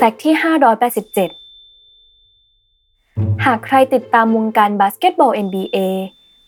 [0.00, 0.34] Fact ที่
[1.88, 5.78] 587 หากใครติดตามวงการบาสเกตบอล NBA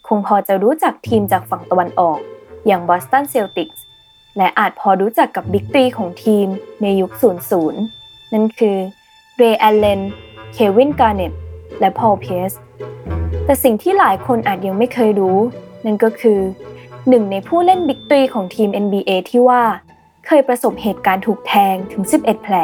[0.08, 2.18] คงพอจะรู้จักทีมจากฝั่งตะวันออก
[2.66, 3.78] อย่าง Boston Celtics
[4.36, 6.46] และอาจพอรู้จักกับ Big Three ของทีม
[6.82, 7.12] ในยุค
[7.72, 8.76] 00 นั่นคือ
[9.37, 10.01] เรย์แอลเลน
[10.53, 11.32] เควินการ์เน็ต
[11.80, 12.53] และพอลเพียร์ซ
[13.44, 15.38] แต่สิ่งที่หลายคนอาจยังไม่เคยรู้
[15.85, 16.41] นั่นก็คือ
[17.09, 19.62] หนึ่งในผู้เล่น Big Three ของทีม NBA ที่ว่า
[20.27, 22.56] เคยประสบเหตุการณ์ถูกแทงถึง 11 แผล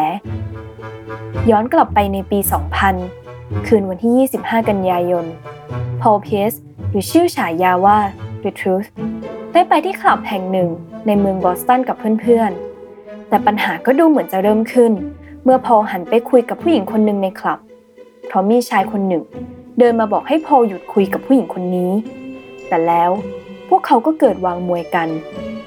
[1.51, 2.39] ย้อนกลับไปในปี
[3.03, 5.25] 2000 คืนวันที่ 25 กันยายน
[6.01, 6.55] พอลเพียส
[6.91, 7.99] หรือชื่อฉายาว่า
[8.43, 8.89] The Truth
[9.53, 10.69] ได้ไปที่คลับแห่งหนึ่ง
[11.07, 14.93] ในเมืองบอสตันกับเพื่อนๆ แต่ปัญหาก็ดูเหมือนจะเริ่มขึ้น
[15.45, 17.59] เมื่อพอลหันไปคุยกับผู้หญิงคนหนึ่งในคลับ
[18.27, 19.23] เพราะมีชายคนหนึ่ง
[19.79, 21.93] เดินมาบอกให้พอลหยุดคุยกับผู้หญิงคนนี้
[22.69, 23.11] แต่แล้ว
[23.69, 25.09] พวกเขาก็เกิดวางมวยกัน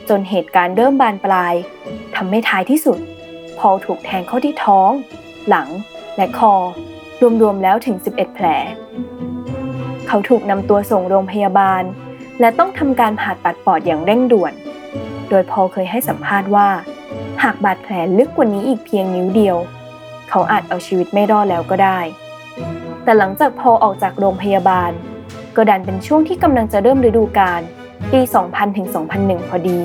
[0.09, 1.53] จนเหตุการณ์เริ่มบานปลาย
[2.15, 2.97] ทำให้ท้ายที่สุด
[3.59, 4.91] พอลถูกแทงเข้าที่ท้อง
[5.49, 5.67] หลัง
[6.17, 6.53] และคอ
[7.41, 8.45] รวมๆแล้วถึง 11 แผล
[10.07, 11.83] เขาถูกนำตัวส่งโรงพยาบาล
[12.39, 14.53] และต้องทำการผ่าตัดปอดอย่างเร่งด่วน
[15.29, 16.69] โดยพอลเคยให้สัมภาษณ์ว่า
[17.43, 19.57] หากบาดแผลลึกกว่านี้อีกเพียงนิ้วเดียว
[20.29, 21.99] เขาอาจเอาชีวิตไม่รอดแล้วก็ได้
[23.03, 24.91] แต่หลังจากพอลออกจากโรงพยาบาล
[25.55, 27.61] ก็ดันเป็นช่วงที่กำลังจะเริ่มฤดูกาล
[28.11, 28.87] ปี 2000ถึง
[29.19, 29.79] 2001 พอดี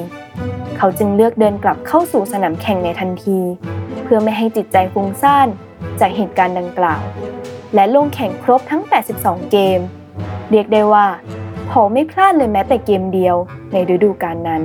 [0.78, 3.39] เขาจึงเลือกเดินกลับเข้าสู่สนามแข่งในทันที
[4.03, 5.48] เพื่อไม่ให้จิตใจฟุ้งซ่าน
[6.00, 7.03] จากเหตุการณ์ดังกล่าว
[7.75, 8.83] และลงแข่งครบทั้ง
[9.17, 9.80] 82 เกม
[10.50, 11.06] เรียกได้ว่า
[11.70, 13.36] เขาไม่พลาดเลยแม้แต่เกมเดียว
[13.72, 14.62] ในฤดูกาลนั้น